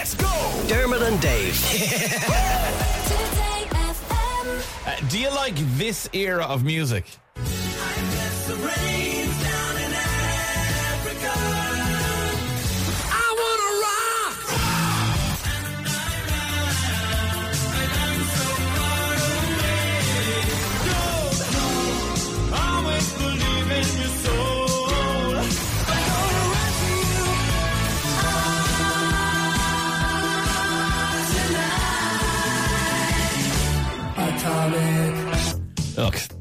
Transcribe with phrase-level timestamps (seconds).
[0.00, 0.64] Let's go!
[0.66, 1.54] Dermot and Dave.
[4.86, 7.04] Uh, do you like this era of music?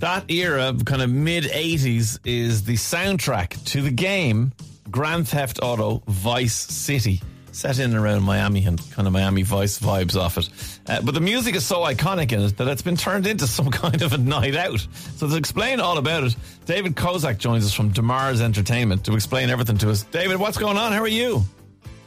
[0.09, 4.52] That era, kind of mid 80s, is the soundtrack to the game
[4.90, 7.22] Grand Theft Auto Vice City.
[7.52, 10.50] Set in and around Miami and kind of Miami Vice vibes off it.
[10.88, 13.70] Uh, but the music is so iconic in it that it's been turned into some
[13.70, 14.80] kind of a night out.
[15.17, 19.52] So to explain all about it, David Kozak joins us from Demars Entertainment to explain
[19.52, 20.03] everything to us.
[20.05, 20.91] David, what's going on?
[20.91, 21.44] How are you?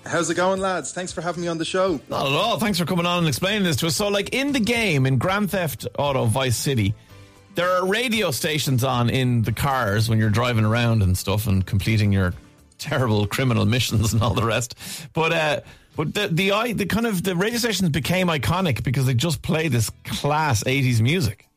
[0.05, 0.93] How's it going, lads?
[0.93, 2.01] Thanks for having me on the show.
[2.09, 2.59] Not at all.
[2.59, 3.95] Thanks for coming on and explaining this to us.
[3.95, 6.97] So, like in the game in Grand Theft Auto Vice City,
[7.55, 11.67] there are radio stations on in the cars when you're driving around and stuff and
[11.67, 12.33] completing your
[12.79, 14.75] terrible criminal missions and all the rest.
[15.13, 15.61] But uh,
[15.97, 19.69] but the the the kind of the radio stations became iconic because they just play
[19.69, 21.49] this class '80s music.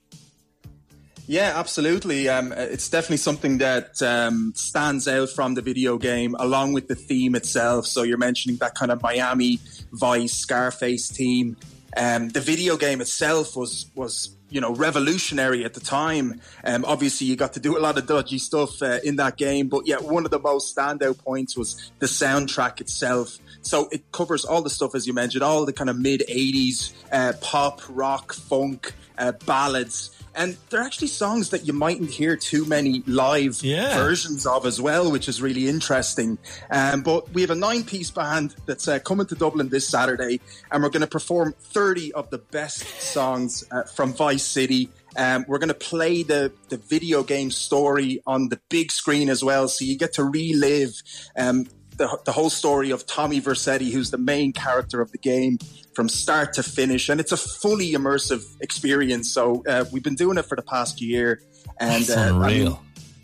[1.28, 2.30] Yeah, absolutely.
[2.30, 6.94] Um, it's definitely something that um, stands out from the video game, along with the
[6.94, 7.88] theme itself.
[7.88, 9.60] So you're mentioning that kind of Miami
[9.92, 11.58] Vice Scarface theme.
[11.98, 16.40] Um, the video game itself was was you know revolutionary at the time.
[16.64, 19.68] Um, obviously, you got to do a lot of dodgy stuff uh, in that game,
[19.68, 23.38] but yeah, one of the most standout points was the soundtrack itself.
[23.62, 26.94] So it covers all the stuff as you mentioned, all the kind of mid '80s
[27.12, 30.12] uh, pop, rock, funk, uh, ballads.
[30.38, 33.96] And they're actually songs that you mightn't hear too many live Yeah.
[33.98, 36.38] versions of as well, which is really interesting.
[36.70, 40.42] Um, but we have a nine piece band that's uh, coming to Dublin this Saturday,
[40.70, 44.90] and we're going to perform 30 of the best songs uh, from Vice City.
[45.18, 49.44] Um, we're going to play the, the video game story on the big screen as
[49.44, 51.02] well, so you get to relive
[51.38, 51.68] um,
[51.98, 55.58] the, the whole story of Tommy Vercetti, who's the main character of the game
[55.94, 57.10] from start to finish.
[57.10, 59.32] And it's a fully immersive experience.
[59.32, 61.42] So uh, we've been doing it for the past year.
[61.80, 62.78] And That's uh, I mean,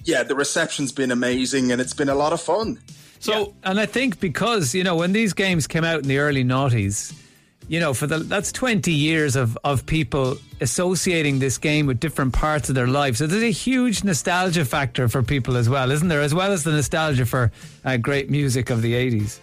[0.03, 2.79] yeah, the reception's been amazing and it's been a lot of fun.
[3.19, 6.43] So And I think because, you know, when these games came out in the early
[6.43, 7.13] noughties,
[7.71, 12.33] you know, for the that's 20 years of, of people associating this game with different
[12.33, 13.15] parts of their life.
[13.15, 16.19] So there's a huge nostalgia factor for people as well, isn't there?
[16.19, 17.49] As well as the nostalgia for
[17.85, 19.39] uh, great music of the 80s.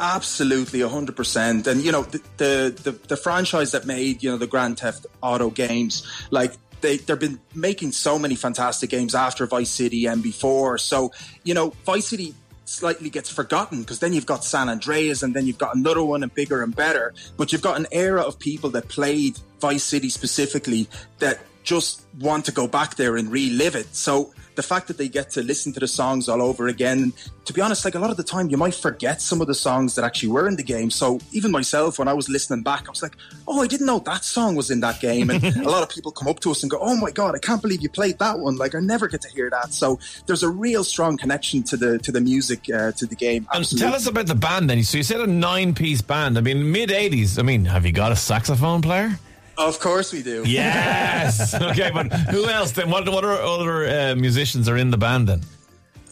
[0.00, 1.66] Absolutely, hundred percent.
[1.66, 5.04] And you know, the, the the the franchise that made you know the Grand Theft
[5.20, 10.22] Auto games, like they they've been making so many fantastic games after Vice City and
[10.22, 10.78] before.
[10.78, 11.12] So
[11.44, 12.34] you know, Vice City
[12.64, 16.22] slightly gets forgotten because then you've got San Andreas and then you've got another one
[16.22, 17.12] and bigger and better.
[17.36, 20.88] But you've got an era of people that played Vice City specifically
[21.18, 23.94] that just want to go back there and relive it.
[23.94, 27.12] So the fact that they get to listen to the songs all over again,
[27.46, 29.54] to be honest, like a lot of the time you might forget some of the
[29.54, 30.90] songs that actually were in the game.
[30.90, 33.16] So even myself, when I was listening back, I was like,
[33.48, 35.30] oh, I didn't know that song was in that game.
[35.30, 37.38] And a lot of people come up to us and go, oh my God, I
[37.38, 38.56] can't believe you played that one.
[38.56, 39.72] Like I never get to hear that.
[39.72, 43.46] So there's a real strong connection to the, to the music, uh, to the game.
[43.52, 43.86] And Absolutely.
[43.86, 44.82] tell us about the band then.
[44.82, 46.36] So you said a nine piece band.
[46.36, 47.38] I mean, mid 80s.
[47.38, 49.18] I mean, have you got a saxophone player?
[49.60, 50.42] Of course we do.
[50.46, 51.54] Yes.
[51.70, 52.90] okay, but who else then?
[52.90, 55.42] What, what are other uh, musicians are in the band then?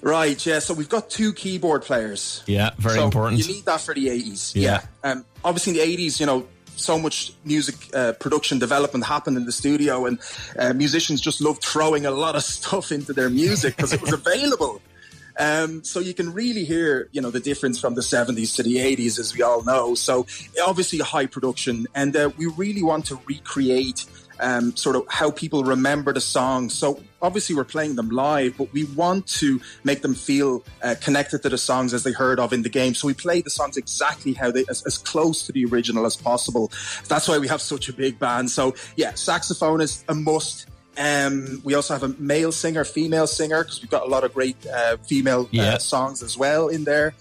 [0.03, 0.59] Right, yeah.
[0.59, 2.42] So we've got two keyboard players.
[2.47, 3.41] Yeah, very So important.
[3.41, 4.53] You need that for the 80s.
[4.54, 4.82] Yeah.
[5.03, 9.44] Um, obviously, in the 80s, you know, so much music uh, production development happened in
[9.44, 10.19] the studio, and
[10.58, 14.12] uh, musicians just loved throwing a lot of stuff into their music because it was
[14.12, 14.81] available.
[15.38, 18.76] Um, so you can really hear, you know, the difference from the 70s to the
[18.76, 19.94] 80s, as we all know.
[19.94, 20.26] So
[20.65, 24.04] obviously high production, and uh, we really want to recreate
[24.41, 26.75] um, sort of how people remember the songs.
[26.75, 31.43] So obviously we're playing them live, but we want to make them feel uh, connected
[31.43, 32.94] to the songs as they heard of in the game.
[32.94, 36.17] So we play the songs exactly how they, as, as close to the original as
[36.17, 36.70] possible.
[37.08, 38.50] That's why we have such a big band.
[38.50, 40.67] So yeah, saxophone is a must.
[40.98, 44.34] Um, we also have a male singer, female singer, because we've got a lot of
[44.34, 45.74] great uh, female Yeah.
[45.74, 47.14] uh, songs as well in there.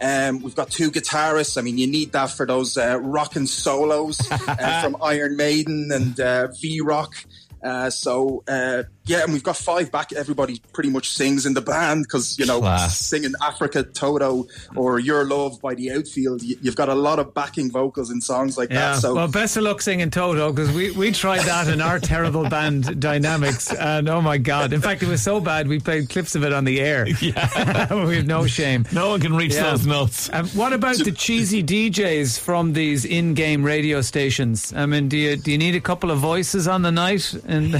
[0.00, 1.56] Um, we've got two guitarists.
[1.58, 2.98] I mean, you need that for those uh,
[3.36, 7.14] and solos uh, from Iron Maiden and uh, V Rock.
[7.62, 10.12] Uh, so uh, yeah, and we've got five back.
[10.12, 12.98] Everybody pretty much sings in the band because you know Class.
[12.98, 14.46] singing Africa Toto
[14.76, 16.42] or Your Love by the Outfield.
[16.42, 18.92] You, you've got a lot of backing vocals in songs like Yeah.
[18.94, 19.00] that.
[19.00, 22.48] So well, best of luck singing Toto because we, we tried that in our terrible
[22.48, 24.72] band dynamics, and oh my god!
[24.72, 27.06] In fact, it was so bad we played clips of it on the air.
[27.24, 28.84] Yeah, we have no shame.
[28.92, 29.70] No one can reach Yeah.
[29.70, 30.28] those notes.
[30.32, 34.72] Um, what about the cheesy DJs from these in-game radio stations?
[34.74, 37.32] I mean, do you do you need a couple of voices on the night?
[37.46, 37.74] And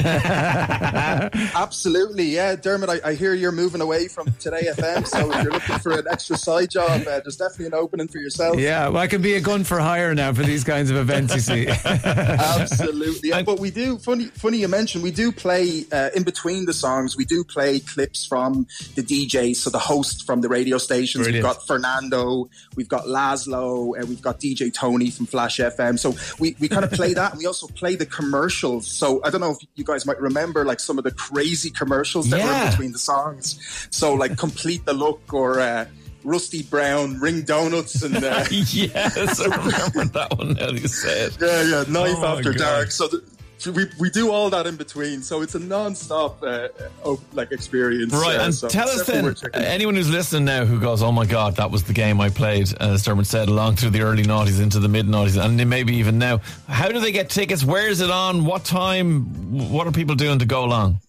[1.54, 2.88] absolutely, yeah, Dermot.
[2.88, 5.06] I, I hear you're moving away from Today FM.
[5.06, 8.18] So if you're looking for an extra side job, uh, there's definitely an opening for
[8.18, 8.58] yourself.
[8.58, 11.34] yeah, well, I can be a gun for hire now for these kinds of events.
[11.34, 11.66] You see.
[11.84, 13.98] Absolutely, yeah, but we do.
[13.98, 17.16] Funny, funny you mentioned we do play uh, in between the songs.
[17.16, 21.24] We do play clips from the DJs, so the host from the radio stations.
[21.24, 21.44] Brilliant.
[21.44, 25.98] We've got Fernando, we've got Lazlow, and we've got DJ Toni from Flash FM.
[25.98, 28.86] So we, we kind of play that, and we also play the commercials.
[28.86, 32.28] So I don't know if you guys might remember like some of the crazy commercials
[32.30, 33.88] that were in between the songs.
[33.90, 35.60] So like complete the look or.
[35.60, 35.86] Uh,
[36.24, 41.26] Rusty Brown, Ring Donuts, and uh, yes, I remember that one now that you say
[41.26, 41.36] it.
[41.38, 42.90] yeah, yeah, knife Oh after dark.
[42.90, 43.22] So the,
[43.66, 45.22] we we do all that in between.
[45.22, 46.68] So it's a non-stop uh,
[47.04, 48.12] oh, like experience.
[48.12, 49.66] Right, uh, and so tell us then, worth checking out.
[49.66, 52.72] anyone who's listening now who goes, "Oh my God, that was the game I played,"
[52.80, 56.18] as Dermot said, along through the early noughties into the mid noughties, and maybe even
[56.18, 56.40] now.
[56.68, 57.64] How do they get tickets?
[57.64, 58.44] Where is it on?
[58.44, 59.70] What time?
[59.70, 61.00] What are people doing to go along?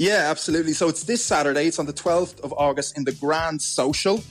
[0.00, 0.72] Yeah, absolutely.
[0.72, 1.66] So it's this Saturday.
[1.66, 4.22] It's on the 12th of August in the Grand Social.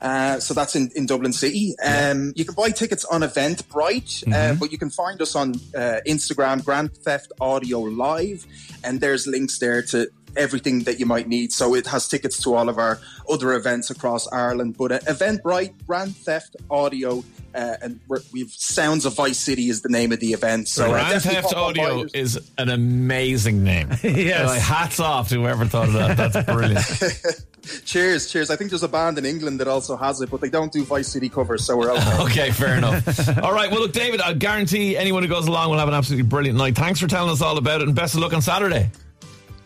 [0.00, 1.74] Uh, so that's in, in Dublin City.
[1.84, 6.00] Um, You can buy tickets on Eventbrite, uh, but you can find us on uh,
[6.06, 8.46] Instagram, Grand Theft Audio Live,
[8.84, 11.50] and there's links there to everything that you might need.
[11.50, 14.76] So it has tickets to all of our other events across Ireland.
[14.76, 19.80] But uh, Eventbrite, Grand Theft Audio, uh, and we're, we've Sounds of Vice City is
[19.80, 20.68] the name of the event.
[20.68, 21.84] So uh, Grand Theft pop on by.
[21.84, 23.88] Audio is an amazing name.
[24.02, 24.46] Yes.
[24.46, 26.16] Like, hats off to whoever thought of that.
[26.32, 26.84] That's brilliant.
[27.84, 28.50] Cheers, cheers.
[28.50, 30.84] I think there's a band in England that also has it, but they don't do
[30.84, 32.16] Vice City covers, so we're okay.
[32.26, 33.38] Okay, fair enough.
[33.42, 36.28] All right, well, look, David, I guarantee anyone who goes along will have an absolutely
[36.28, 36.76] brilliant night.
[36.76, 38.90] Thanks for telling us all about it, and best of luck on Saturday.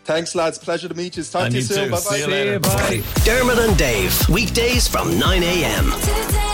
[0.05, 0.58] Thanks, lads.
[0.58, 1.23] Pleasure to meet you.
[1.23, 1.85] Talk And to you you soon.
[1.87, 1.91] too.
[1.91, 2.31] Bye See you bye.
[2.32, 2.58] later.
[2.58, 3.02] Bye.
[3.25, 5.91] Dermot and Dave, weekdays from 9 a.m.
[6.00, 6.50] Today